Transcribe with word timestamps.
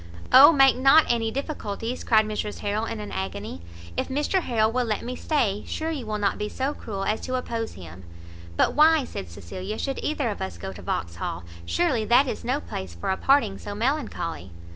"O 0.33 0.51
make 0.51 0.75
not 0.77 1.05
any 1.07 1.29
difficulties," 1.29 2.03
cried 2.03 2.25
Mrs 2.25 2.61
Harrel 2.61 2.85
in 2.85 2.99
an 2.99 3.11
agony; 3.11 3.61
"if 3.95 4.07
Mr 4.09 4.41
Harrel 4.41 4.71
will 4.71 4.83
let 4.83 5.03
me 5.03 5.15
stay, 5.15 5.63
sure 5.67 5.91
you 5.91 6.07
will 6.07 6.17
not 6.17 6.39
be 6.39 6.49
so 6.49 6.73
cruel 6.73 7.03
as 7.05 7.21
to 7.21 7.35
oppose 7.35 7.73
him?" 7.73 8.03
"But 8.57 8.73
why," 8.73 9.03
said 9.05 9.29
Cecilia, 9.29 9.77
"should 9.77 9.99
either 10.01 10.29
of 10.31 10.41
us 10.41 10.57
go 10.57 10.73
to 10.73 10.81
Vauxhall? 10.81 11.43
surely 11.67 12.03
that 12.05 12.27
is 12.27 12.43
no 12.43 12.59
place 12.59 12.95
for 12.95 13.11
a 13.11 13.15
parting 13.17 13.59
so 13.59 13.75
melancholy." 13.75 14.49